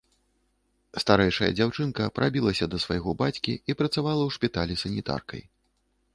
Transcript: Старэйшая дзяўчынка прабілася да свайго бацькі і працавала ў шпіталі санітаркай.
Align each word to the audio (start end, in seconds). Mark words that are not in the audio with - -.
Старэйшая 1.03 1.49
дзяўчынка 1.57 2.07
прабілася 2.17 2.69
да 2.73 2.81
свайго 2.85 3.09
бацькі 3.21 3.53
і 3.59 3.71
працавала 3.83 4.21
ў 4.25 4.29
шпіталі 4.39 4.81
санітаркай. 4.87 5.41